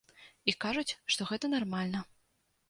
[0.51, 2.03] І кажуць, што гэта нармальна.